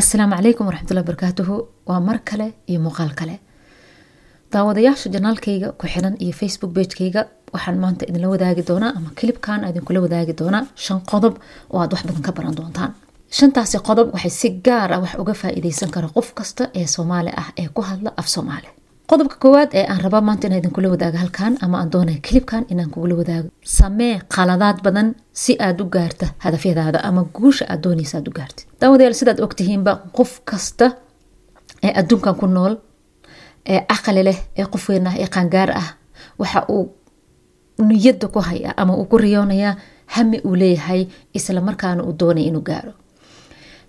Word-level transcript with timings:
assalaamu 0.00 0.34
calaykum 0.36 0.66
waraxmatullahi 0.68 1.06
barakaatuhu 1.10 1.54
waa 1.86 2.00
mar 2.00 2.18
kale 2.28 2.46
iyo 2.70 2.80
muuqaal 2.80 3.12
kale. 3.20 3.40
Daawadayaasha 4.52 5.10
janaalkayga 5.14 5.72
ku 5.80 5.86
xiran 5.86 6.16
iyo 6.24 6.32
facebook 6.40 6.72
bagekayga 6.76 7.22
waxaan 7.54 7.78
maanta 7.82 8.04
idinla 8.08 8.28
wadaagi 8.34 8.62
doonaa 8.68 8.92
ama 8.96 9.10
kilibkan 9.18 9.64
idinkula 9.68 10.00
wadaagi 10.04 10.32
doonaa 10.40 10.64
shan 10.84 11.00
qodob 11.10 11.34
oo 11.72 11.80
aad 11.80 11.92
wax 11.92 12.02
badan 12.06 12.22
ka 12.26 12.32
baran 12.32 12.54
doontaan. 12.58 12.92
Shantaasi 13.38 13.78
qodob 13.88 14.08
waxay 14.14 14.30
si 14.40 14.48
gaar 14.66 14.92
ah 14.92 15.00
wax 15.04 15.14
uga 15.22 15.34
faa-iideysan 15.40 15.90
kara 15.94 16.08
qof 16.16 16.28
kasta 16.38 16.64
ee 16.74 16.86
soomaali 16.86 17.30
ah 17.42 17.48
ee 17.60 17.68
ku 17.74 17.80
hadla 17.82 18.10
af 18.20 18.26
soomaali 18.34 18.68
qodobka 19.12 19.36
koowaad 19.42 19.70
ee 19.78 19.84
aan 19.92 20.00
rabaa 20.04 20.20
maanta 20.20 20.46
inaan 20.46 20.58
idinkula 20.60 20.88
wadaago 20.88 21.18
halkan 21.18 21.56
ama 21.64 21.78
aan 21.78 21.90
doonaya 21.92 22.18
kilibkan 22.26 22.64
inaan 22.72 22.90
kugula 22.90 23.14
wadaago 23.20 23.48
samee 23.64 24.20
qaladaad 24.36 24.78
badan 24.84 25.08
si 25.32 25.56
aad 25.66 25.80
u 25.80 25.84
gaarta 25.94 26.26
hadafyadaada 26.44 26.98
ama 27.08 27.24
guusha 27.36 27.64
aad 27.68 27.82
doonaysa 27.84 28.18
aad 28.18 28.28
u 28.28 28.32
gaartid. 28.38 28.66
Daawadayaal 28.80 29.14
sidaad 29.20 29.40
ogtihiinba 29.46 29.92
qof 30.16 30.32
kasta 30.44 30.86
ee 31.82 31.92
adduunkan 32.00 32.34
ku 32.40 32.46
nool 32.46 32.74
ee 33.72 33.80
caqali 33.90 34.22
leh 34.28 34.38
ee 34.58 34.66
qof 34.72 34.88
weyn 34.88 35.06
ah 35.06 35.14
ee 35.22 35.26
qaangaar 35.34 35.70
ah 35.82 35.88
waxa 36.38 36.64
uu 36.68 36.84
niyada 37.88 38.28
ku 38.28 38.40
haya 38.48 38.70
ama 38.76 38.96
uu 38.96 39.04
ku 39.04 39.18
riyoonayaa 39.18 39.74
hami 40.14 40.38
uu 40.46 40.54
leeyahay 40.62 41.02
isla 41.34 41.60
uu 42.06 42.12
doonaya 42.20 42.46
inuu 42.46 42.62
gaaro. 42.70 42.92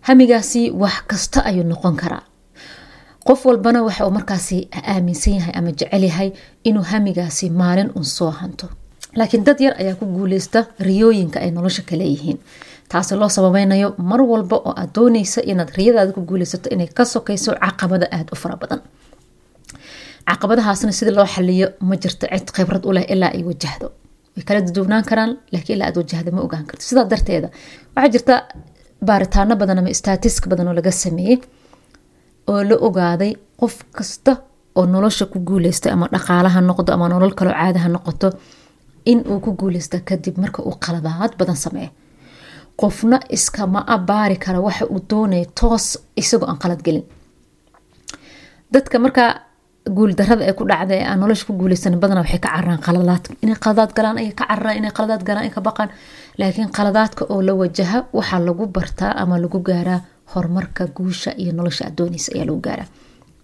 Hamigaasi 0.07 0.71
wax 0.81 0.95
kasta 1.07 1.39
ayuu 1.49 1.63
noqon 1.71 1.95
karaa 1.95 2.23
qof 3.27 3.45
walbana 3.45 3.79
waxa 3.87 4.05
uu 4.07 4.11
markaasi 4.17 4.57
aaminsan 4.93 5.33
yahay 5.37 5.53
ama 5.59 5.71
jecel 5.79 6.03
yahay 6.09 6.29
inuu 6.69 6.83
hamigaasi 6.91 7.49
maalin 7.49 7.89
un 7.95 8.05
soo 8.05 8.31
hanto. 8.31 8.67
Laakiin 9.15 9.43
dad 9.47 9.59
yar 9.65 9.73
ayaa 9.81 9.95
ku 9.99 10.05
guuleysta 10.05 10.59
riyooyinka 10.87 11.39
ay 11.39 11.51
nolosha 11.51 11.81
ka 11.89 11.95
leeyihiin. 12.01 12.39
Taasi 12.89 13.15
loo 13.15 13.29
sababeynayo 13.29 13.89
mar 13.97 14.21
walba 14.21 14.55
oo 14.67 14.73
aad 14.81 14.89
dooneysa 14.95 15.41
inaad 15.51 15.69
riyadaada 15.77 16.11
ku 16.13 16.21
guuleysato 16.29 16.69
inay 16.75 16.87
ka 16.97 17.05
sokayso 17.05 17.51
caqabada 17.63 18.05
aada 18.11 18.31
u 18.33 18.35
fara 18.35 18.55
badan. 18.61 18.81
Caqabadahaasna 20.29 20.91
sida 20.91 21.11
loo 21.17 21.25
xaliyo 21.35 21.67
ma 21.87 21.95
jirto 21.95 22.25
cid 22.33 22.49
khibrad 22.55 22.83
u 22.85 22.91
ilaa 23.13 23.31
ay 23.37 23.43
wajahdo. 23.49 23.87
Way 24.35 24.43
kala 24.47 24.59
duduwnaan 24.67 25.03
karaan 25.09 25.31
laakiin 25.53 25.75
ilaa 25.77 25.87
aad 25.89 25.97
wajahda 26.01 26.31
ma 26.35 26.41
ogaan 26.41 26.65
karto. 26.65 26.83
Sidaa 26.89 27.05
darteeda 27.11 27.47
waxaa 27.95 28.11
jirta 28.13 28.33
baaritaano 29.07 29.55
badan 29.55 29.77
ama 29.79 29.93
staatiska 29.93 30.49
badan 30.49 30.67
oo 30.67 30.73
laga 30.79 30.91
sameeyey 30.91 31.37
oo 32.51 32.61
la 32.69 32.75
ogaaday 32.87 33.31
qof 33.59 33.75
kasta 33.97 34.31
oo 34.75 34.85
nolosha 34.93 35.25
ku 35.31 35.37
guuleysta 35.47 35.87
ama 35.93 36.05
dhaqaalaha 36.13 36.59
noqdo 36.69 36.89
ama 36.95 37.05
nolol 37.09 37.33
kaloo 37.39 37.53
caadaha 37.59 37.87
noqoto 37.95 38.27
in 39.11 39.19
uu 39.31 39.39
ku 39.45 39.51
guuleysta 39.59 39.97
kadib 40.09 40.35
marka 40.43 40.59
uu 40.67 40.75
qaladaad 40.85 41.31
badan 41.39 41.55
sameeyo 41.65 41.89
qofna 42.81 43.17
iskama 43.35 43.79
abaari 43.95 44.37
kara 44.45 44.59
waxa 44.67 44.85
uu 44.93 44.99
doonaya 45.09 45.45
toos 45.59 45.85
isagoo 46.21 46.47
aan 46.49 46.57
qalad 46.63 46.81
gelin. 46.85 47.03
Dadka 48.73 48.99
markaa 48.99 49.31
guuldarada 49.97 50.43
ee 50.49 50.53
ku 50.59 50.63
dhacda 50.69 50.93
ee 50.99 51.05
aan 51.09 51.19
nolosha 51.21 51.45
ku 51.47 51.53
guuleysan 51.59 51.99
badana 52.03 52.21
waxay 52.23 52.39
ka 52.39 52.49
cararaan 52.49 52.81
qaladaad. 52.87 53.23
Inay 53.43 53.55
qaladaad 53.63 53.91
galaan 53.97 54.17
ay 54.17 54.31
ka 54.39 54.45
cararaan 54.49 54.77
inay 54.79 54.91
qaladaad 54.97 55.23
galaan 55.27 55.45
ay 55.47 55.51
ka 55.55 55.61
baqaan. 55.67 55.89
Laakiin 56.39 56.69
qaladaadka 56.77 57.23
oo 57.33 57.41
la 57.47 57.53
wajaha 57.61 57.97
waxaa 58.17 58.39
lagu 58.47 58.65
bartaa 58.75 59.11
ama 59.21 59.35
lagu 59.43 59.59
gaaraa 59.69 59.99
horumarka 60.31 60.87
guusha 60.97 61.31
iyo 61.41 61.51
nolosha 61.57 61.85
aad 61.87 61.95
dooneysa 61.97 62.31
ayaa 62.35 62.45
lagu 62.49 62.59
gaaraa. 62.67 62.87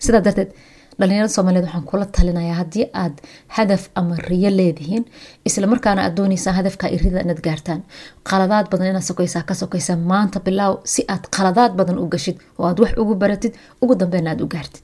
Sidaa 0.06 0.22
darteed 0.26 0.52
dhalinyarada 1.00 1.34
soomaaliyeed 1.36 1.66
waxaan 1.68 1.86
kula 1.90 2.06
talinayaa 2.06 2.56
haddii 2.62 2.86
aad 3.04 3.16
hadaf 3.58 3.84
ama 4.00 4.16
riyo 4.30 4.50
leedihiin 4.60 5.04
islamarkaana 5.48 6.02
aad 6.06 6.16
dooneysaan 6.18 6.56
hadafka 6.60 6.86
irida 6.96 7.20
inaad 7.26 7.42
gaartaan. 7.48 7.82
Qaladaad 8.30 8.66
badan 8.72 8.88
inaad 8.92 9.06
sokeysaa 9.12 9.44
ka 9.50 9.54
sokeysaa 9.62 9.98
maanta 10.12 10.40
bilaaw 10.46 10.74
si 10.94 11.02
aad 11.14 11.24
qaladaad 11.36 11.74
badan 11.80 11.98
u 12.04 12.08
gashid 12.14 12.38
oo 12.60 12.66
aad 12.68 12.80
wax 12.84 12.92
ugu 13.02 13.16
baratid 13.16 13.54
ugu 13.82 13.96
dambeena 14.00 14.30
aad 14.32 14.42
u 14.42 14.48
gaartid. 14.54 14.84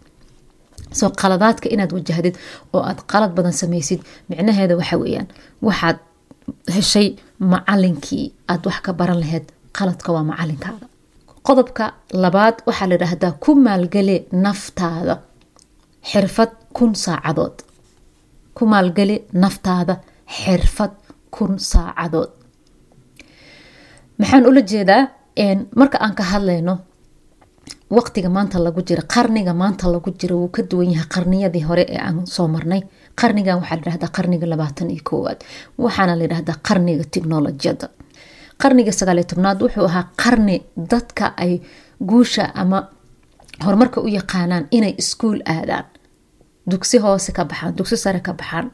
Soo 1.00 1.10
qaladaadka 1.22 1.68
inaad 1.76 1.92
wajahdid 1.98 2.36
oo 2.74 2.82
aad 2.90 3.00
qalad 3.12 3.32
badan 3.38 3.54
sameysid 3.62 4.00
micnaheeda 4.30 4.76
waxa 4.80 4.98
weeyaan 5.02 5.28
waxaad 5.68 5.98
heshay 6.76 7.08
macalinkii 7.40 8.26
aad 8.52 8.64
wax 8.68 8.78
ka 8.86 8.92
baran 9.00 9.20
laheyd 9.24 9.46
qaladka 9.78 10.10
waa 10.16 10.24
macalinkaada 10.32 10.86
qodobka 11.48 11.86
labaad 12.24 12.56
waxaa 12.68 12.88
la 12.90 12.96
yidhaahdaa 12.96 13.34
ku 13.44 13.52
maalgeli 13.66 14.18
naftaada. 14.46 15.16
Xirfad 16.10 16.52
kun 16.78 16.92
saacadood. 17.04 17.56
Ku 18.58 18.64
maalgeli 18.74 19.16
naftaada. 19.44 19.96
Xirfad 20.40 20.94
kun 21.36 21.54
saacadood. 21.72 22.32
Maxaan 24.20 24.46
ula 24.50 24.62
jeedaa 24.72 25.02
marka 25.80 25.98
aan 26.06 26.16
ka 26.20 26.24
hadlayno 26.24 26.74
waqtiga 27.98 28.30
maanta 28.30 28.58
lagu 28.66 28.82
jira 28.88 29.04
qarniga 29.14 29.54
maanta 29.54 29.86
lagu 29.94 30.10
jira 30.20 30.36
wuu 30.36 30.50
ka 30.56 30.62
duwan 30.70 30.92
yahay 30.94 31.08
qarniyadii 31.16 31.64
hore 31.70 31.84
ee 31.90 32.00
aan 32.08 32.28
soo 32.28 32.48
marnay. 32.48 32.82
Qarnigan 33.22 33.58
waxaa 33.60 33.76
layidhahdaa 33.78 34.12
qarniga 34.18 34.46
labaatan 34.52 34.90
iyo 34.92 35.02
koowaad. 35.10 35.40
Waxaana 35.84 36.14
layidhahdaa 36.20 36.56
qarniga 36.68 37.04
tiknolojiyadda 37.14 37.88
qarniga 38.62 38.92
sagaaliyo 39.00 39.26
tobnaad 39.32 39.60
wuxuu 39.62 39.86
ahaa 39.90 40.06
qarni 40.24 40.56
dadka 40.92 41.26
ay 41.38 41.54
guusha 42.10 42.46
ama 42.56 42.80
horumarka 43.66 44.02
u 44.02 44.08
yaqaanaan 44.08 44.68
inay 44.72 44.94
iskuul 44.98 45.40
aadaan. 45.56 45.86
Dugsi 46.72 46.98
hoose 46.98 47.32
ka 47.32 47.46
baxaan 47.46 47.76
dugsi 47.78 47.98
sare 47.98 48.20
ka 48.20 48.34
baxaan 48.34 48.72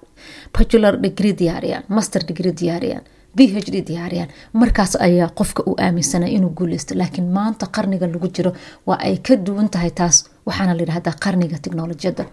bacular 0.53 0.97
degree 1.03 1.33
diyaariyaan 1.39 1.83
master 1.89 2.21
degree 2.27 2.53
diyaariyaan 2.61 3.03
b 3.35 3.39
h 3.53 3.71
d 3.73 3.81
diyaariyaan. 3.89 4.29
Markaas 4.53 4.95
ayaa 5.07 5.29
qofka 5.39 5.63
uu 5.69 5.75
aaminsana 5.85 6.27
inuu 6.27 6.49
guuleysto 6.57 6.95
laakiin 6.97 7.27
maanta 7.37 7.65
qarniga 7.75 8.07
lagu 8.07 8.27
jiro 8.35 8.51
waa 8.87 8.97
ay 9.07 9.17
ka 9.17 9.35
duwan 9.45 9.69
tahay 9.69 9.91
taas 9.91 10.15
waxaana 10.47 10.73
layidhahdaa 10.77 11.13
qarniga 11.23 11.57
tiknolojiyadda 11.63 12.23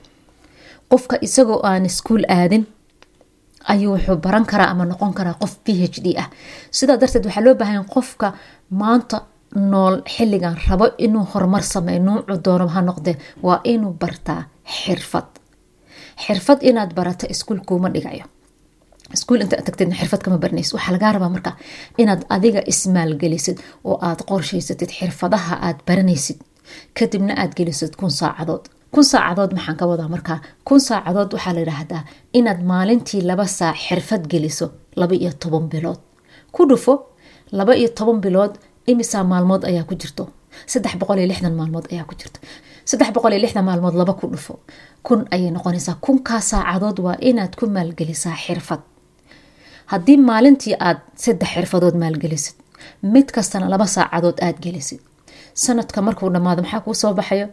qofka 0.90 1.16
isagoo 1.26 1.60
aan 1.70 1.84
iskuul 1.86 2.24
aadin 2.28 2.66
ayuu 3.72 3.92
wuxuu 3.94 4.16
baran 4.24 4.44
karaa 4.50 4.70
ama 4.72 4.84
noqon 4.90 5.12
karaa 5.18 5.34
qof 5.42 5.52
b 5.64 5.66
h 5.92 5.96
d 6.04 6.06
ah. 6.22 6.28
Sidaa 6.78 6.96
darteed 7.00 7.24
waxaa 7.26 7.44
loo 7.46 7.54
baahanya 7.60 7.84
qofka 7.94 8.26
maanta 8.80 9.16
nool 9.72 9.96
xilligan 10.14 10.56
rabo 10.68 10.86
inuu 11.06 11.24
horumar 11.32 11.62
sameeyo 11.72 12.00
nuucu 12.06 12.34
doono 12.44 12.66
ha 12.74 12.80
noqdee? 12.88 13.16
Waa 13.46 13.60
inuu 13.72 13.92
bartaa 14.02 14.40
xirfad. 14.80 15.28
Xirfad 16.24 16.58
inaad 16.68 16.90
barato 16.98 17.26
iskuul 17.34 17.60
kuuma 17.68 17.88
dhigayo. 17.94 18.24
Iskuul 19.14 19.40
inta 19.40 19.56
tagtid 19.66 19.90
xirfad 20.00 20.20
kama 20.24 20.38
baranaysid. 20.42 20.74
Waxaa 20.76 20.92
lagaa 20.96 21.12
rabaa 21.12 21.28
marka 21.36 21.50
inaad 22.02 22.22
adiga 22.36 22.60
ismaalgelisid 22.72 23.58
oo 23.88 23.96
aad 24.08 24.20
qorshaysatid 24.28 24.90
xirfadaha 24.98 25.54
aad 25.66 25.78
baranaysid 25.88 26.38
kadibna 26.98 27.32
aad 27.42 27.52
gelisid 27.58 27.92
kun 27.98 28.10
saacadood 28.20 28.64
kun 28.92 29.04
saacadood 29.12 29.52
maxaan 29.56 29.76
ka 29.80 29.84
wadaa 29.90 30.08
markaa 30.14 30.38
kun 30.68 30.80
saacadood 30.88 31.30
waxaa 31.34 31.52
la 31.56 31.60
yidhaahdaa 31.64 32.02
inaad 32.38 32.60
maalintii 32.70 33.22
laba 33.30 33.46
saac 33.58 33.76
xirfad 33.86 34.22
geliso 34.32 34.66
laba 35.00 35.14
iyo 35.14 35.32
toban 35.42 35.64
bilood. 35.72 36.00
Ku 36.54 36.60
dhufo 36.68 36.94
laba 37.58 37.72
iyo 37.80 37.88
toban 37.98 38.18
bilood 38.24 38.52
imisaa 38.90 39.24
maalmood 39.30 39.62
ayaa 39.70 39.84
ku 39.88 39.94
jirto? 40.00 40.24
Saddex 40.72 40.94
boqol 41.00 41.18
iyo 41.20 41.28
lixdan 41.32 41.54
maalmood 41.58 41.86
ayaa 41.92 42.04
ku 42.10 42.14
jirto. 42.20 42.38
Saddex 42.88 43.08
boqol 43.14 43.32
iyo 43.32 43.40
lixdan 43.44 43.64
maalmood 43.68 43.94
laba 44.00 44.12
ku 44.20 44.26
dhufo. 44.32 44.54
Kun 45.06 45.20
ayay 45.34 45.50
noqonaysaa. 45.56 45.96
Kunkaa 46.04 46.40
saacadood 46.50 46.98
waa 47.06 47.16
inaad 47.28 47.52
ku 47.58 47.64
maalgelisaa 47.76 48.36
xirfad. 48.44 48.80
Haddii 49.92 50.16
maalintii 50.28 50.74
aad 50.86 50.98
saddex 51.24 51.48
xirfadood 51.54 51.94
maalgelisid 52.02 52.56
mid 53.14 53.28
kastana 53.36 53.66
laba 53.72 53.86
saacadood 53.96 54.38
aad 54.46 54.56
gelisid 54.64 55.00
sanadka 55.64 55.98
markuu 56.06 56.28
dhammaado 56.34 56.62
maxaa 56.62 56.80
kuu 56.84 56.94
soo 57.02 57.12
baxayo 57.18 57.46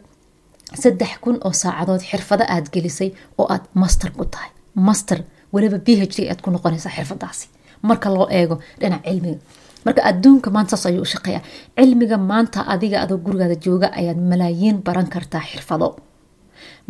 saddex 0.74 1.18
kun 1.22 1.38
oo 1.46 1.52
saacadood 1.54 2.02
xirfado 2.10 2.44
aad 2.48 2.66
gelisay 2.74 3.12
oo 3.38 3.48
aad 3.54 3.64
master 3.74 4.12
ku 4.18 4.26
tahay. 4.26 4.50
Master 4.76 5.20
weliba 5.54 5.78
b 5.78 5.88
h 6.00 6.16
d 6.18 6.30
aad 6.30 6.42
ku 6.42 6.50
noqonaysaa 6.52 6.92
xirfadaasi. 6.98 7.48
Marka 7.82 8.10
loo 8.10 8.28
eego 8.30 8.60
dhinac 8.80 9.04
cilmiga. 9.06 9.40
Marka 9.86 10.02
adduunka 10.10 10.50
maanta 10.56 10.70
saas 10.78 10.86
ayuu 10.86 11.02
u 11.02 11.12
shaqeeyaa. 11.14 11.42
Cilmiga 11.78 12.18
maanta 12.18 12.60
adiga 12.74 12.98
adoo 13.04 13.18
gurigaada 13.26 13.56
jooga 13.66 13.88
ayaad 14.00 14.18
malaayiin 14.32 14.78
baran 14.86 15.08
kartaa 15.14 15.42
xirfado. 15.52 15.88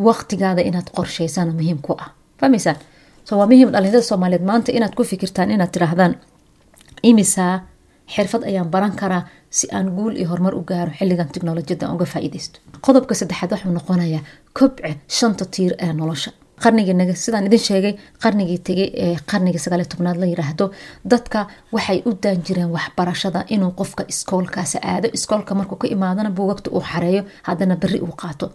Waqtigaada 0.06 0.62
inaad 0.70 0.88
qorsheysana 0.96 1.52
muhiim 1.58 1.80
ku 1.86 1.94
ah. 2.04 2.10
Fahmaysaan 2.40 2.78
so 3.28 3.38
waa 3.38 3.48
muhiim 3.52 3.70
dhalinyarada 3.74 4.02
soomaaliyeed 4.10 4.46
maanta 4.50 4.72
inaad 4.78 4.94
ku 4.98 5.04
fikirtaan 5.04 5.52
inaad 5.52 5.72
tidhaahdaan 5.74 6.14
imisaa 7.04 7.54
xirfad 8.14 8.44
ayaan 8.50 8.70
baran 8.74 8.94
karaa 9.02 9.24
si 9.50 9.66
aan 9.78 9.88
guul 9.98 10.14
iyo 10.20 10.28
horumar 10.32 10.54
u 10.56 10.62
gaaro 10.70 10.92
xilligan 11.00 11.30
tiknolojiyadda 11.34 11.86
uga 11.94 12.06
faa'iideysto 12.14 12.58
qodobka 12.86 13.14
saddexaad 13.20 13.52
waxuu 13.54 13.72
noqonayaa 13.78 14.22
kobce 14.60 14.92
shanta 15.18 15.46
tiir 15.54 15.74
ee 15.86 15.94
nolosha. 15.94 16.32
Qarnigiinaga 16.64 17.14
sidaan 17.24 17.46
idin 17.50 17.60
sheegay 17.68 17.94
qarnigii 18.24 18.60
tegay 18.68 18.90
ee 19.04 19.16
qarnigii 19.32 19.62
sagaaliyo 19.66 19.88
tobnaad 19.94 20.18
la 20.22 20.26
yiraahdo 20.32 20.66
dadka 21.12 21.40
waxay 21.76 22.00
u 22.08 22.12
daan 22.24 22.40
jireen 22.48 22.72
waxbarashada 22.76 23.40
inuu 23.56 23.72
qofka 23.80 24.04
iskoolkaasi 24.14 24.78
aado. 24.92 25.08
Iskoolka 25.18 25.52
markuu 25.60 25.78
ka 25.82 25.88
imaadana 25.96 26.30
buugagta 26.38 26.70
uu 26.76 26.84
xareeyo 26.92 27.24
haddana 27.48 27.76
berri 27.82 28.00
uu 28.06 28.14
qaato 28.22 28.46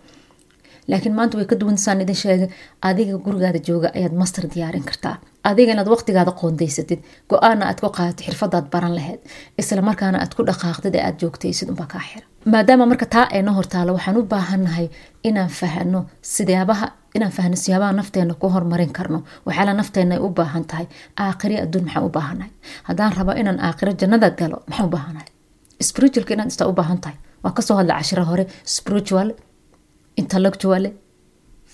laakiin 0.90 1.14
maanta 1.18 1.34
way 1.38 1.46
ka 1.50 1.56
duwansaan 1.60 2.00
idin 2.04 2.18
sheegay 2.22 2.48
adiga 2.88 3.14
gurigaada 3.24 3.60
jooga 3.68 3.88
ayaad 3.98 4.14
master 4.20 4.44
diyaarin 4.54 4.84
kartaa. 4.90 5.16
Adiga 5.50 5.72
inaad 5.74 5.88
waqtigaada 5.94 6.32
qoondaysatid 6.40 7.00
go'aana 7.30 7.64
aad 7.70 7.78
ku 7.82 7.88
qaadatid 7.96 8.24
xirfadaad 8.26 8.66
baran 8.72 8.94
laheyd 8.98 9.20
isla 9.60 9.82
markaana 9.88 10.18
aad 10.24 10.32
ku 10.36 10.42
dhaqaaqdid 10.48 10.94
ee 10.98 11.04
aad 11.08 11.16
joogtaysid 11.22 11.68
unbaa 11.72 11.88
kaa 11.92 12.02
xira 12.10 12.26
maadaama 12.52 12.84
marka 12.90 13.06
taa 13.14 13.26
ayna 13.36 13.50
hortaalo 13.58 13.90
waxaan 13.96 14.16
u 14.20 14.22
baahannahay 14.32 14.86
inaan 15.28 15.50
fahano 15.60 16.00
sidaabaha 16.34 16.86
inaan 17.16 17.32
fahno 17.38 17.56
siyaabaha 17.64 17.92
nafteena 18.00 18.34
ku 18.42 18.46
horumarin 18.54 18.92
karno. 18.98 19.18
Waxyaala 19.46 19.72
nafteena 19.80 20.12
ay 20.16 20.20
u 20.26 20.28
baahan 20.38 20.64
tahay. 20.70 20.86
Aakhiri 21.24 21.56
adduun 21.64 21.84
maxaan 21.86 22.04
u 22.08 22.10
baahannahay. 22.16 22.52
Haddaan 22.88 23.12
rabo 23.18 23.32
inaan 23.40 23.58
aakhiro 23.66 23.92
jannada 24.00 24.28
galo 24.40 24.56
maxaan 24.68 24.86
u 24.88 24.92
baahanahay 24.94 25.28
spiritualka 25.88 26.32
inaad 26.34 26.48
istaa 26.52 26.68
u 26.68 26.74
baahan 26.80 26.98
tahay. 27.04 27.16
Waa 27.44 27.52
ka 27.56 27.62
soo 27.66 27.76
hadla 27.80 27.94
cashiro 27.98 28.24
hore. 28.30 28.44
Spiritual 28.76 29.28
intellectual 30.16 30.84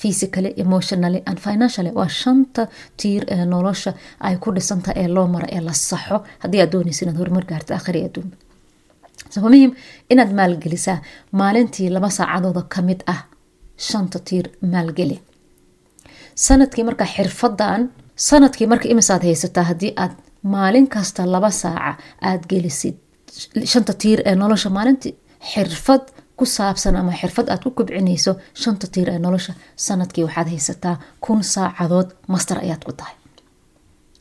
physically 0.00 0.52
emotionally 0.64 1.22
and 1.26 1.38
financially. 1.46 1.90
Waa 1.98 2.08
shanta 2.08 2.62
tiir 3.00 3.22
ee 3.34 3.44
nolosha 3.52 3.92
ay 4.20 4.36
ku 4.36 4.50
dhisantahay 4.56 5.02
ee 5.04 5.08
loo 5.16 5.26
maro 5.34 5.46
ee 5.56 5.60
la 5.68 5.72
saxo 5.72 6.16
haddii 6.42 6.60
aad 6.62 6.70
doonaysa 6.74 7.00
inaad 7.04 7.18
horumar 7.22 7.44
gaarto 7.50 7.74
aakhiri 7.74 8.00
adduunba 8.08 8.36
so 9.32 9.40
muhiim 9.44 9.70
inaad 10.12 10.32
maalgelisaa 10.40 10.98
maalintii 11.40 11.88
laba 11.96 12.10
saacadooda 12.18 12.62
ka 12.74 12.80
mid 12.88 13.00
ah 13.14 13.20
shanta 13.88 14.18
tiir 14.28 14.46
maalgeli. 14.72 15.16
Sanadkii 16.46 16.84
marka 16.88 17.04
xirfadan 17.14 17.80
sannadkii 18.28 18.66
marka 18.72 18.86
imisaad 18.92 19.22
haysataa 19.28 19.64
haddii 19.70 19.92
aad 20.02 20.14
maalin 20.54 20.86
kasta 20.94 21.22
laba 21.34 21.50
saaca 21.62 21.90
aad 22.30 22.42
gelisid 22.50 22.96
shanta 23.72 23.92
tiir 24.02 24.18
ee 24.28 24.34
nolosha 24.42 24.70
maalintii 24.76 25.14
xirfad 25.52 26.04
ku 26.38 26.44
saabsan 26.56 26.96
ama 27.00 27.12
xirfad 27.20 27.46
aad 27.52 27.62
ku 27.64 27.70
kobcinayso 27.78 28.32
shanta 28.62 28.86
tiir 28.94 29.08
ee 29.14 29.18
nolosha 29.26 29.52
sannadkii 29.86 30.24
waxaad 30.26 30.48
haysataa 30.54 30.96
kun 31.24 31.40
saacadood 31.54 32.08
master 32.32 32.58
ayaad 32.64 32.82
ku 32.86 32.92
tahay. 32.98 33.14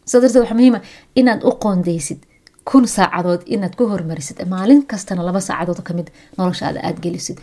Saa 0.10 0.22
darteed 0.22 0.42
waxaa 0.44 0.58
muhiima 0.60 0.80
inaad 1.20 1.42
u 1.50 1.52
qoondeysid 1.64 2.22
kun 2.72 2.86
saacadood 2.96 3.42
inaad 3.56 3.76
ku 3.80 3.84
hormarisid 3.92 4.38
maalin 4.54 4.82
kastana 4.92 5.22
laba 5.28 5.40
saacadood 5.48 5.82
ka 5.88 5.92
mid 5.98 6.08
noloshaada 6.38 6.80
aad 6.88 6.98
gelisid. 7.04 7.38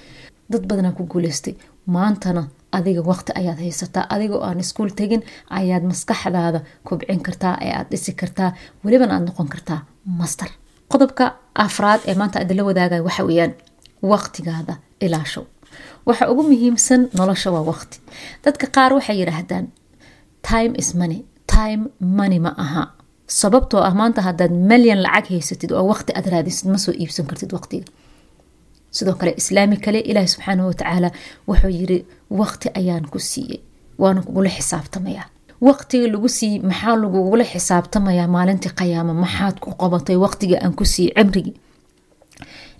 Dad 0.52 0.64
badanaa 0.70 0.92
ku 0.98 1.02
guuleystay 1.12 1.54
maantana 1.96 2.42
adiga 2.78 3.02
waqti 3.10 3.32
ayaad 3.40 3.58
haysataa 3.64 4.04
adigoo 4.14 4.40
aan 4.46 4.60
iskuul 4.64 4.90
tegin 5.00 5.22
ayaad 5.58 5.84
maskaxdaada 5.90 6.60
kobcin 6.88 7.20
kartaa 7.26 7.54
ee 7.66 7.72
aad 7.78 7.88
dhisi 7.92 8.12
kartaa 8.20 8.50
welibana 8.84 9.12
aad 9.16 9.24
noqon 9.28 9.48
kartaa 9.54 9.80
master. 10.20 10.48
Qodobka 10.92 11.24
afraad 11.66 12.00
ee 12.08 12.14
maanta 12.20 12.36
adila 12.44 12.62
wadaagaya 12.68 13.02
waxa 13.08 13.22
weeyaan 13.28 13.52
waqtigaada 14.10 14.74
ilaashow 15.04 15.44
waxa 16.06 16.30
ugu 16.30 16.42
muhiimsan 16.50 17.00
nolosha 17.18 17.50
waa 17.54 17.64
waqti. 17.70 17.96
Dadka 18.44 18.66
qaar 18.76 18.90
waxay 18.96 19.16
yidhaahdaan 19.20 19.66
time 20.50 20.72
is 20.82 20.94
money. 20.94 21.20
Time 21.46 21.82
money 22.00 22.38
ma 22.46 22.52
aha. 22.64 22.84
Sababtoo 23.40 23.80
ah 23.88 23.94
maanta 24.00 24.20
haddaad 24.28 24.52
malyan 24.70 25.00
lacag 25.04 25.26
haysatid 25.34 25.70
oo 25.72 25.84
waqti 25.92 26.10
aad 26.18 26.26
raadisid 26.32 26.66
ma 26.72 26.78
iibsan 27.02 27.26
kartid 27.30 27.52
waqtiga. 27.56 27.86
Sidoo 28.96 29.14
kale 29.20 29.32
islaami 29.40 29.76
kale 29.84 30.00
ilaahi 30.10 30.28
subxaanahu 30.34 30.68
watacaala 30.72 31.08
wuxuu 31.48 31.72
yiri 31.78 31.98
waqti 32.40 32.68
ayaan 32.80 33.04
ku 33.12 33.18
siiyey. 33.18 33.60
Waana 33.98 34.20
kugula 34.26 34.50
xisaabtamayaa. 34.56 35.26
Waqtiga 35.68 36.06
lagu 36.14 36.28
siiyey 36.28 36.60
maxaa 36.70 36.96
lagugula 37.02 37.44
xisaabtamayaa 37.52 38.28
maalintii 38.36 38.72
qayaama 38.80 39.14
maxaad 39.24 39.56
ku 39.64 39.70
qabatay 39.82 40.16
waqtiga 40.24 40.56
aan 40.64 40.74
ku 40.78 40.84
siiyey 40.84 41.14
cimrigii 41.18 41.54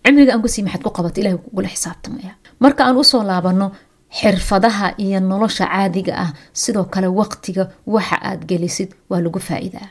cimriga 0.05 0.33
aan 0.35 0.43
ku 0.45 0.49
siiyey 0.49 0.67
maxaad 0.67 0.83
ku 0.87 0.91
qabatay 0.97 1.21
ilahi 1.23 1.39
kugula 1.45 1.69
xisaabtamayaa 1.75 2.35
marka 2.65 2.81
aan 2.87 2.97
u 3.03 3.05
soo 3.13 3.23
laabano 3.31 3.67
xirfadaha 4.19 4.87
iyo 5.05 5.21
nolosha 5.21 5.65
caadiga 5.73 6.13
ah 6.25 6.31
sidoo 6.63 6.85
kale 6.93 7.09
waqtiga 7.21 7.65
waxa 7.95 8.17
aad 8.29 8.41
gelisid 8.51 8.91
waa 9.11 9.21
lagu 9.25 9.39
faa-iidaa. 9.49 9.89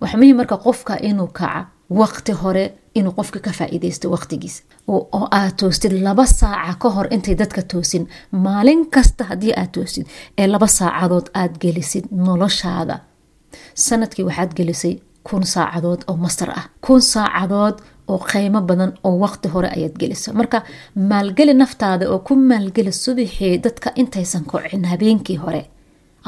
Muhiim 0.00 0.36
marka 0.40 0.56
qofka 0.66 0.94
inuu 1.08 1.26
kaca 1.38 1.60
waqti 2.00 2.32
hore 2.42 2.64
inuu 2.98 3.12
qofka 3.18 3.38
ka 3.46 3.50
faa-iideysto 3.58 4.06
waqtigiisa. 4.14 4.62
Oo 4.94 5.22
aad 5.38 5.52
toostid 5.60 5.92
laba 6.06 6.24
saaca 6.26 6.74
ka 6.82 6.88
hor 6.94 7.06
intay 7.14 7.34
dadka 7.40 7.62
toosin 7.72 8.04
maalin 8.44 8.82
kasta 8.94 9.22
haddii 9.30 9.54
aad 9.60 9.70
toosid 9.76 10.06
ee 10.40 10.46
laba 10.54 10.66
saacadood 10.78 11.26
aad 11.40 11.52
gelisid 11.62 12.04
noloshaada. 12.26 12.96
Sanadkii 13.86 14.24
waxaad 14.28 14.52
gelisay 14.58 14.94
kun 15.28 15.44
saacadood 15.54 16.00
oo 16.10 16.16
master 16.24 16.50
ah. 16.58 16.64
Kun 16.84 17.00
saacadood 17.12 17.76
oo 18.12 18.18
qiimo 18.30 18.60
badan 18.68 18.92
oo 19.06 19.14
waqti 19.24 19.48
hore 19.54 19.68
ayaad 19.76 19.94
gelisa 20.00 20.32
marka 20.40 20.58
maalgeli 21.10 21.54
naftaada 21.62 22.04
oo 22.12 22.18
ku 22.26 22.32
maalgeli 22.50 22.92
subixii 23.04 23.58
dadka 23.64 23.88
intaysan 24.00 24.44
kocin 24.50 24.84
habeenkii 24.90 25.36
hore 25.44 25.62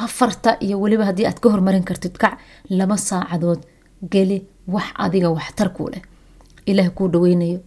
afarta 0.05 0.51
iyo 0.65 0.77
weliba 0.83 1.05
haddii 1.09 1.27
aad 1.29 1.39
ka 1.43 1.49
hormarin 1.53 1.85
kartid 1.89 2.17
kac 2.23 2.35
laba 2.79 2.97
saacadood 3.09 3.61
geli 4.13 4.39
wax 4.75 4.87
adiga 5.05 5.29
waxtar 5.37 5.69
kuu 5.77 5.89
leh. 5.93 6.03
Ilaah 6.71 6.91
kuu 6.97 7.09
dhaweynayo 7.13 7.61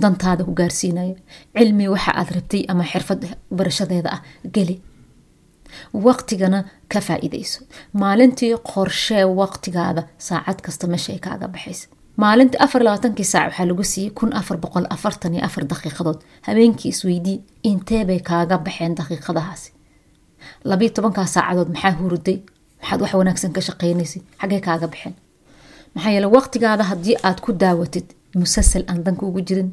dantaada 0.00 0.44
ku 0.44 0.52
gaarsiinayo 0.58 1.14
cilmi 1.56 1.88
waxa 1.94 2.12
aad 2.20 2.30
rabtay 2.36 2.62
ama 2.68 2.84
xirfad 2.92 3.22
barashadeeda 3.56 4.10
ah 4.16 4.22
geli. 4.54 4.76
Waqtigana 6.06 6.64
ka 6.92 7.00
faa-iideyso. 7.06 7.60
Maalintii 8.00 8.54
qorshee 8.72 9.24
waqtigaada 9.40 10.02
saacad 10.18 10.58
kasta 10.66 10.86
meesha 10.86 11.12
ay 11.12 11.18
kaaga 11.26 11.48
baxaysa 11.54 11.86
maalintii 12.22 12.60
afar 12.64 12.82
labaatankii 12.86 13.24
saac 13.32 13.46
waxaa 13.50 13.66
lagu 13.70 13.84
siiyey 13.92 14.10
kun 14.18 14.30
afar 14.40 14.56
boqol 14.64 14.86
afartan 14.96 15.34
iyo 15.34 15.44
afar 15.48 15.64
daqiiqadood. 15.72 16.18
Habeenkii 16.46 16.88
isweydii 16.94 17.38
inteebay 17.70 18.20
kaaga 18.28 18.56
baxeen 18.66 18.94
daqiiqadahaasi. 18.98 19.70
Labiyo 20.70 20.90
tobankaa 20.96 21.26
saacadood 21.34 21.68
maxaa 21.74 21.92
huruday? 22.00 22.38
Maxaad 22.80 23.00
wax 23.02 23.12
wanaagsan 23.20 23.52
ka 23.56 23.60
shaqeynaysay 23.68 24.22
xaggay 24.40 24.60
kaaga 24.68 24.86
baxeen? 24.92 25.14
Maxaa 25.94 26.12
yeele 26.14 26.26
waqtigaada 26.36 26.84
haddii 26.90 27.16
aad 27.28 27.38
ku 27.44 27.52
daawatid 27.62 28.06
musasal 28.40 28.84
aan 28.90 29.04
danka 29.06 29.26
ugu 29.26 29.40
jirin? 29.48 29.70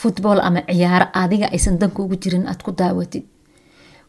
Futbol 0.00 0.40
ama 0.46 0.60
ciyaaro 0.68 1.06
adiga 1.22 1.46
aysan 1.54 1.78
danka 1.82 2.02
ugu 2.02 2.16
jirin 2.22 2.44
aad 2.50 2.60
ku 2.66 2.70
daawatid 2.80 3.24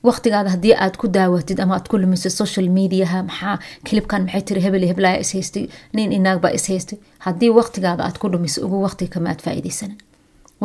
waqtigaada 0.07 0.49
haddii 0.55 0.73
aad 0.83 0.95
ku 1.01 1.07
daawatid 1.17 1.59
ama 1.63 1.73
aad 1.77 1.87
ku 1.91 1.97
lumisay 2.01 2.31
social 2.41 2.67
mediaha 2.77 3.19
maxaa 3.29 3.57
kilibkan 3.87 4.21
maxay 4.25 4.41
tiri 4.47 4.61
hebel 4.65 4.85
heblaya 4.91 5.17
is 5.23 5.31
haystay 5.35 5.65
nin 5.95 6.11
inaagbaa 6.17 6.51
is 6.57 6.65
haystay. 6.71 6.97
Haddii 7.25 7.49
waqtigaada 7.59 8.01
aad 8.07 8.17
ku 8.21 8.25
dhumisay 8.33 8.63
ugu 8.65 8.77
waqtiga 8.85 9.11
kama 9.13 9.29
aad 9.29 9.41
faa-iideysanan 9.45 9.97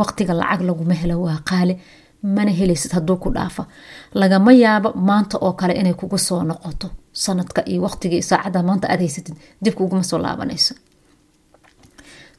waqtiga 0.01 0.33
lacag 0.41 0.61
laguma 0.69 0.95
helo 1.03 1.17
waa 1.27 1.39
qaali 1.51 1.75
mana 2.37 2.51
helaysid 2.59 2.93
hadduu 2.97 3.17
ku 3.23 3.29
dhaafa. 3.37 3.63
Lagama 4.21 4.53
yaabo 4.53 4.89
maanta 5.09 5.37
oo 5.47 5.53
kale 5.61 5.75
inay 5.81 5.95
kugu 6.01 6.19
soo 6.19 6.43
noqoto 6.51 6.87
sanadka 7.13 7.61
iyo 7.71 7.81
waqtiga 7.87 8.15
iyo 8.19 8.23
saacadda 8.31 8.63
maanta 8.69 8.87
aad 8.93 9.01
haysatid 9.05 9.37
dib 9.65 9.75
kuguma 9.79 10.03
soo 10.11 10.19
laabanayso. 10.25 10.75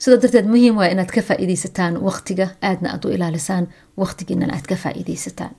Sidaa 0.01 0.17
darteed 0.21 0.47
muhiim 0.53 0.75
waa 0.79 0.89
inaad 0.93 1.11
ka 1.15 1.21
faa-iideysataan 1.27 1.93
waqtiga 2.07 2.45
aadna 2.69 2.87
aad 2.93 3.03
u 3.05 3.09
ilaalisaan 3.15 3.65
waqtigiinana 4.01 4.53
aad 4.57 4.65
ka 4.71 4.75
faa-iideysataan 4.83 5.53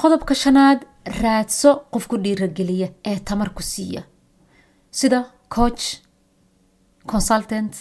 qodobka 0.00 0.34
shanaad 0.42 0.80
raadso 1.22 1.70
qof 1.92 2.04
ku 2.10 2.16
dhiirageliya 2.24 2.88
ee 3.10 3.18
tamar 3.28 3.50
ku 3.56 3.62
siiya. 3.62 4.02
Sida 4.98 5.18
coach 5.54 5.84
consultant 7.12 7.72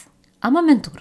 ama 0.41 0.61
mentor. 0.61 0.99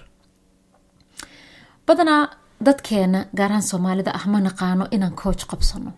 Badanaa 1.87 2.23
dadkeena 2.65 3.19
gaarahaan 3.37 3.63
soomaalida 3.71 4.11
ah 4.17 4.25
ma 4.31 4.39
naqaano 4.47 4.85
inaan 4.95 5.15
coach 5.15 5.43
qabsano. 5.51 5.91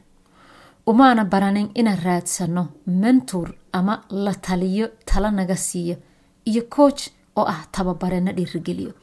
Umaana 0.92 1.24
baranin 1.26 1.70
inaan 1.76 2.00
raadsano 2.06 2.64
mentor 2.86 3.48
ama 3.74 3.94
la 4.10 4.34
taliyo 4.46 4.88
tala 5.06 5.32
naga 5.32 5.56
siiya 5.56 5.96
iyo 6.50 6.62
coach 6.76 7.02
oo 7.36 7.46
ah 7.54 7.62
tababarena 7.72 8.32
dhiirigeliyo 8.38 8.94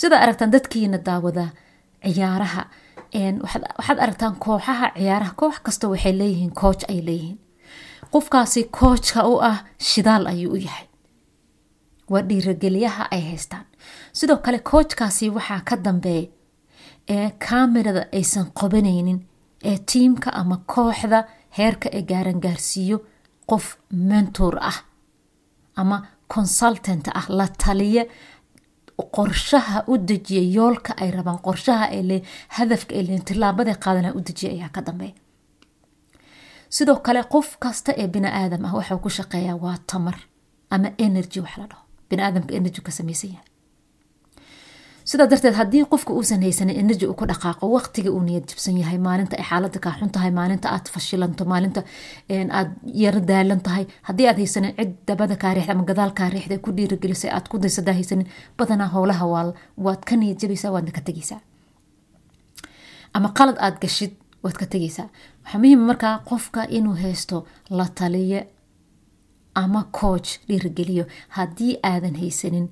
sidaa 0.00 0.20
aragtaan 0.24 0.50
dadkiina 0.54 0.98
daawadaa 1.06 1.50
ciyaaraha 2.14 2.62
waxaad 3.14 3.98
aragtaan 4.00 4.36
kooxaha 4.44 4.86
ciyaaraha 4.96 5.34
koox 5.36 5.56
kasta 5.62 5.88
waxay 5.88 6.12
leeyihiin 6.18 6.52
coach 6.54 6.84
ay 6.88 7.00
leeyihiin. 7.06 7.38
Qofkaasi 8.12 8.64
coachka 8.78 9.26
u 9.26 9.38
ah 9.40 9.64
shidaal 9.78 10.26
ayuu 10.26 10.52
u 10.52 10.56
yahay. 10.56 10.86
Waa 12.10 12.22
dhiirageliyaha 12.28 13.04
ay 13.10 13.20
haystaan. 13.30 13.64
Sidoo 14.12 14.36
kale 14.36 14.58
coachkaasi 14.58 15.30
waxaa 15.30 15.60
ka 15.64 15.76
dambeeya 15.76 16.28
ee 17.08 17.30
kamerada 17.48 18.02
aysan 18.12 18.46
qobanaynin 18.58 19.20
ee 19.64 19.78
tiimka 19.92 20.30
ama 20.32 20.56
kooxda 20.66 21.24
heerka 21.58 21.88
ee 21.92 22.02
gaaran 22.02 22.40
gaarsiiyo 22.40 22.98
qof 23.50 23.76
mentor 23.90 24.58
ah 24.60 24.78
ama 25.76 26.06
consultant 26.34 27.08
ah 27.14 27.26
la 27.28 27.46
taliya 27.64 28.04
qorshaha 28.96 29.84
u 29.88 29.98
dejiya 29.98 30.42
yoolka 30.56 30.92
ay 31.02 31.10
rabaan 31.10 31.38
qorshaha 31.46 31.84
ay 31.96 32.02
hadafka 32.56 32.94
ay 32.94 33.02
leeyiin 33.06 33.24
tilaabada 33.24 33.74
u 34.16 34.20
dejiya 34.20 34.52
ayaa 34.52 34.68
ka 34.68 34.80
dambeeya. 34.82 35.14
Sidoo 36.68 36.96
kale 37.06 37.22
qof 37.24 37.56
kasta 37.58 37.92
ee 37.96 38.06
bini 38.08 38.28
aadam 38.28 38.64
ah 38.64 38.74
waxuu 38.78 38.98
ku 38.98 39.08
shaqeeyaa 39.10 39.56
waa 39.64 39.76
tamar 39.86 40.16
ama 40.70 40.88
energy 40.98 41.40
wax 41.40 41.56
la 41.58 41.66
dhaho. 41.66 41.82
Bini 42.10 42.22
aadamka 42.22 42.54
energy 42.54 42.80
ka 42.82 42.90
samaysan 42.92 43.30
yahay 43.30 43.46
sidaa 45.10 45.26
darteed 45.30 45.54
haddii 45.60 45.84
qofka 45.92 46.12
uusan 46.18 46.42
haysanin 46.46 46.76
energy 46.82 47.06
uu 47.10 47.14
ku 47.20 47.24
dhaqaaqo 47.30 47.64
waqtiga 47.76 48.10
uu 48.16 48.22
niyad 48.28 48.44
jibsan 48.50 48.76
yahay 48.82 48.98
maalinta 49.06 49.36
ay 49.40 49.44
xaalada 49.50 49.78
kaa 49.84 49.94
xun 49.98 50.10
tahay 50.16 50.30
maalinta 50.38 50.66
aad 50.74 50.86
fashilanto 50.94 51.44
maalinta 51.52 51.80
aad 52.58 52.70
yaro 53.04 53.20
daalan 53.30 53.60
tahay 53.66 53.84
haddii 54.08 54.26
aad 54.30 54.38
haysanin 54.42 54.72
cid 54.78 54.92
dabada 55.08 55.36
kaa 55.42 55.52
riixda 55.56 55.72
ama 55.76 55.84
gadaal 55.90 56.12
kaa 56.18 56.28
riixda 56.34 56.58
ku 56.64 56.70
dhiiragelisay 56.78 57.30
aad 57.36 57.46
ku 57.50 57.56
daysadaa 57.64 57.94
haysanin 58.00 58.26
badanaa 58.58 58.90
howlaha 58.94 59.26
waad 59.86 60.02
ka 60.08 60.14
niyad 60.20 60.38
jabaysaa 60.42 60.72
waadna 60.74 60.92
ka 60.98 61.00
tegaysaa 61.08 61.40
ama 63.16 63.28
qalad 63.38 63.56
aad 63.66 63.76
gashid 63.82 64.12
waad 64.44 64.56
ka 64.60 64.66
tegaysaa 64.74 65.08
waxaa 65.44 65.58
muhiima 65.62 65.84
markaa 65.90 66.14
qofka 66.30 66.60
inuu 66.78 66.96
haysto 67.04 67.36
la 67.78 67.86
taliye 67.98 68.40
ama 69.62 69.82
coach 70.00 70.30
dhiirageliyo 70.48 71.04
haddii 71.36 71.72
aadan 71.90 72.14
haysanin 72.22 72.66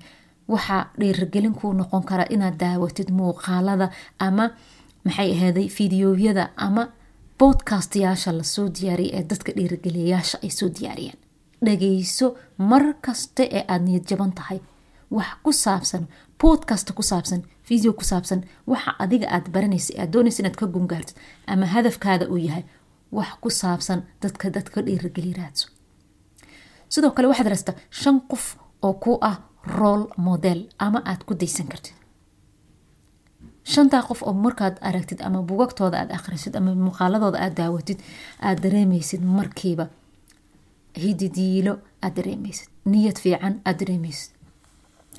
waxaa 0.53 0.83
dhiiragelin 1.01 1.55
kuu 1.59 1.73
noqon 1.81 2.03
kara 2.11 2.25
inaad 2.35 2.57
daawatid 2.63 3.09
muuqaalada 3.19 3.87
ama 4.27 4.45
maxay 5.05 5.31
ahaaday 5.37 5.69
fideoyada 5.77 6.45
ama 6.67 6.83
bodcastayaasha 7.39 8.31
la 8.39 8.43
soo 8.55 8.69
diyaariyay 8.77 9.13
ee 9.19 9.25
dadka 9.31 9.51
dhiirageliyayaasha 9.57 10.37
ay 10.45 10.51
soo 10.59 10.69
diyaariyeen. 10.79 11.19
dhageyso 11.67 12.27
mar 12.71 12.85
kasta 13.07 13.43
ee 13.57 13.65
aada 13.69 13.85
niyad 13.85 14.05
jaban 14.11 14.33
tahay. 14.39 14.61
wax 15.17 15.31
ku 15.45 15.53
saabsan 15.53 16.05
bodkasta 16.41 16.93
ku 16.99 17.03
saabsan 17.11 17.41
video 17.69 17.93
ku 17.99 18.05
saabsan 18.11 18.41
waxa 18.71 18.91
adiga 19.05 19.27
aad 19.37 19.47
baranaysa 19.55 19.93
aad 20.03 20.11
doonaysa 20.15 20.41
inaad 20.43 20.57
ka 20.61 20.67
gungaartid 20.75 21.17
ama 21.53 21.67
hadafkaada 21.75 22.25
uu 22.33 22.37
yahay 22.47 22.65
wax 23.19 23.31
ku 23.43 23.49
saabsan 23.61 24.01
dadka 24.23 24.47
dadka 24.57 24.79
dhiirageli 24.87 25.33
raadso 25.41 25.67
sidoo 26.93 27.11
kale 27.17 27.27
waxaad 27.31 27.49
raasta 27.53 27.73
shan 28.01 28.17
qof 28.31 28.45
oo 28.87 28.93
ku 29.05 29.13
ah 29.31 29.37
role 29.65 30.07
model 30.17 30.69
ama 30.79 31.03
aad 31.05 31.25
ku 31.27 31.35
daysan 31.35 31.67
kartid. 31.69 31.95
Shantaa 33.65 34.03
qof 34.03 34.23
oo 34.23 34.33
markaad 34.33 34.77
aragtid 34.81 35.21
ama 35.23 35.43
bugagtooda 35.43 35.97
aad 36.01 36.11
akhrisid 36.19 36.55
ama 36.57 36.75
muuqaaladooda 36.75 37.39
aad 37.45 37.55
daawatid 37.61 37.99
aad 38.47 38.59
dareemaysid 38.65 39.23
markiiba 39.23 39.87
hididiilo 41.03 41.79
aad 42.03 42.15
dareemaysid. 42.17 42.69
Niyad 42.85 43.19
fiican 43.23 43.61
aad 43.65 43.79
dareemaysid. 43.81 44.31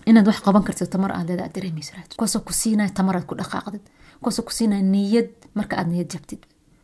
Inaad 0.05 0.27
wax 0.27 0.39
qaban 0.45 0.63
kartid 0.63 0.89
tamar 0.89 1.11
aad 1.11 1.27
leeda 1.29 1.43
aad 1.45 1.53
dareemaysid. 1.55 1.95
Kuwaasoo 2.17 2.41
ku 2.47 2.53
siinaya 2.53 2.89
tamar 2.89 3.15
aad 3.17 3.25
ku 3.29 3.35
dhaqaaqdid. 3.35 3.83
Kuwaasoo 4.21 4.45
ku 4.47 4.51
siinaya 4.51 4.81
niyad 4.83 5.29
marka 5.57 5.77
aad 5.77 5.87
niyad 5.93 6.09
jabtid. 6.13 6.41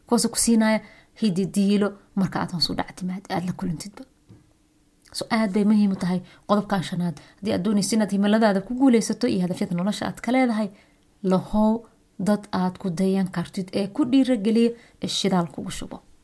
Kuwaasoo 0.07 0.29
ku 0.33 0.37
siinaya 0.45 0.79
hididiilo 1.21 1.89
marka 2.15 2.39
aad 2.41 2.51
hoos 2.53 2.69
u 2.69 2.75
dhactimaad 2.79 3.23
aad 3.33 3.43
la 3.47 3.53
kulantidba 3.59 4.03
so 5.17 5.23
aad 5.37 5.49
bay 5.55 5.65
muhiim 5.71 5.93
tahay 6.03 6.19
qodobkan 6.49 6.83
shanaad. 6.89 7.15
Haddii 7.39 7.53
aad 7.55 7.63
doonaysa 7.65 7.95
inaad 7.95 8.11
himiladaada 8.15 8.61
ku 8.67 8.73
guuleysato 8.81 9.27
iyo 9.27 9.41
hadafyada 9.45 9.75
nolosha 9.79 10.03
aad 10.09 10.19
ka 10.25 10.31
leedahay 10.35 10.69
lahow 11.31 11.71
dad 12.27 12.43
aad 12.61 12.75
ku 12.81 12.87
dayan 12.99 13.27
kartid 13.37 13.67
ee 13.79 13.87
ku 13.95 14.01
dhiirageliya 14.11 14.71
ee 15.03 15.07
shidaal 15.19 15.47
kugu 15.55 15.71
shubo 15.79 15.97